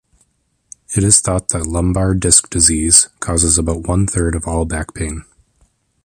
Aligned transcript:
It 0.97 1.03
is 1.03 1.19
thought 1.19 1.49
that 1.49 1.67
lumbar 1.67 2.15
disc 2.15 2.49
disease 2.49 3.09
causes 3.19 3.59
about 3.59 3.87
one-third 3.87 4.33
of 4.33 4.47
all 4.47 4.65
back 4.65 4.95
pain. 4.95 5.25